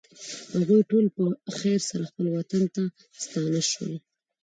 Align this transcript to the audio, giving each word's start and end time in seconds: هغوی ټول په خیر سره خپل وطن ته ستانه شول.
هغوی 0.57 0.81
ټول 0.89 1.05
په 1.15 1.23
خیر 1.57 1.79
سره 1.89 2.03
خپل 2.09 2.25
وطن 2.35 2.63
ته 2.75 2.83
ستانه 3.23 3.61
شول. 3.71 3.93